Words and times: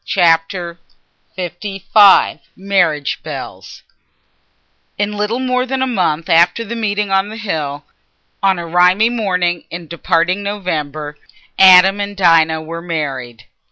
Chapter 0.03 0.79
LV 1.37 2.39
Marriage 2.55 3.19
Bells 3.21 3.83
In 4.97 5.13
little 5.15 5.37
more 5.37 5.67
than 5.67 5.83
a 5.83 5.85
month 5.85 6.27
after 6.27 6.65
that 6.65 6.75
meeting 6.75 7.11
on 7.11 7.29
the 7.29 7.37
hill—on 7.37 8.57
a 8.57 8.65
rimy 8.65 9.11
morning 9.11 9.65
in 9.69 9.85
departing 9.87 10.41
November—Adam 10.41 11.99
and 12.01 12.17
Dinah 12.17 12.63
were 12.63 12.81
married. 12.81 13.45